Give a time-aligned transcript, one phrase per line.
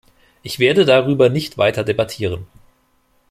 [0.41, 2.47] Ich werde darüber nicht weiter debattieren.